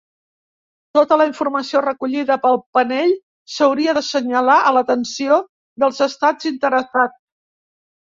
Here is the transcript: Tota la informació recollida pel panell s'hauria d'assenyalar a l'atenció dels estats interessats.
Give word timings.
Tota 0.97 1.17
la 1.21 1.25
informació 1.31 1.81
recollida 1.85 2.37
pel 2.45 2.57
panell 2.77 3.13
s'hauria 3.55 3.93
d'assenyalar 3.97 4.55
a 4.69 4.71
l'atenció 4.79 5.37
dels 5.85 6.01
estats 6.07 6.49
interessats. 6.53 7.21